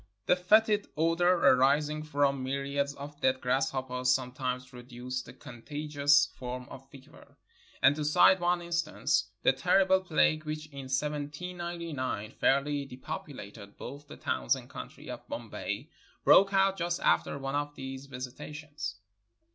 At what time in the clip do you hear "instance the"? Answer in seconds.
8.63-9.53